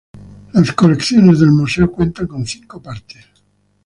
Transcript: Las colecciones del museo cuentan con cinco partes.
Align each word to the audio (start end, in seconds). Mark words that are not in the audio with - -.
Las 0.53 0.71
colecciones 0.71 1.39
del 1.41 1.51
museo 1.51 1.91
cuentan 1.91 2.25
con 2.25 2.43
cinco 2.43 2.81
partes. 2.81 3.23